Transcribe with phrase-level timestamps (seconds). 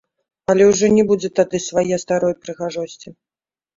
[0.53, 3.09] Але ўжо не будзе тады свае старой прыгожасці.